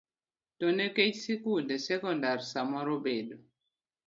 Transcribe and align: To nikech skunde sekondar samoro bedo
To 0.59 0.67
nikech 0.77 1.15
skunde 1.25 1.75
sekondar 1.85 2.39
samoro 2.51 2.95
bedo 3.05 3.37